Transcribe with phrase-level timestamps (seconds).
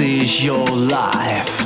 [0.00, 1.58] is your life.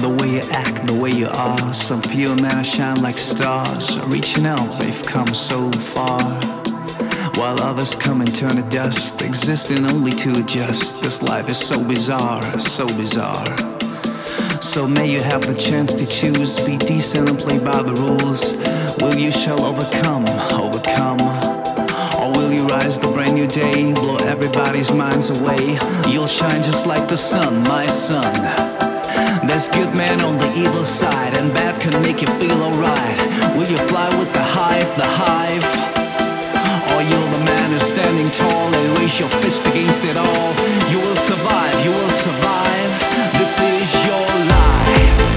[0.00, 1.74] The way you act, the way you are.
[1.74, 3.98] Some feel now shine like stars.
[4.06, 6.20] Reaching out, they've come so far.
[7.36, 11.02] While others come and turn to dust, existing only to adjust.
[11.02, 13.56] This life is so bizarre, so bizarre.
[14.62, 18.54] So may you have the chance to choose, be decent and play by the rules.
[19.00, 20.67] Will you shall overcome, overcome?
[22.78, 25.76] The brand new day, blow everybody's minds away?
[26.08, 28.32] You'll shine just like the sun, my son.
[29.46, 33.18] There's good men on the evil side, and bad can make you feel alright.
[33.58, 35.66] Will you fly with the hive, the hive?
[36.94, 40.50] Or you're the man who's standing tall and raise your fist against it all.
[40.88, 42.90] You will survive, you will survive.
[43.36, 45.27] This is your life.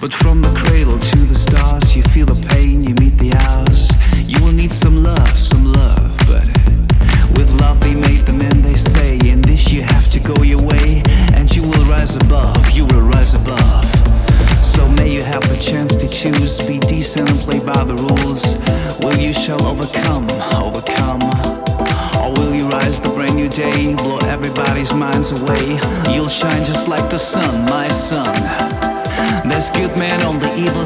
[0.00, 0.57] But from the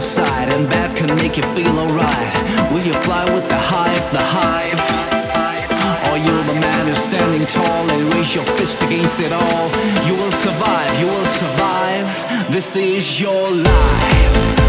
[0.03, 2.73] and bad can make you feel alright.
[2.73, 4.83] Will you fly with the hive, the hive?
[6.11, 9.71] Or you're the man who's standing tall and raise your fist against it all.
[10.05, 12.51] You will survive, you will survive.
[12.51, 14.62] This is your life.